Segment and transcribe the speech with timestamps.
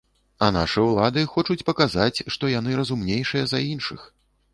[0.43, 4.07] А нашы ўлады хочуць паказаць, што яны разумнейшыя за іншых.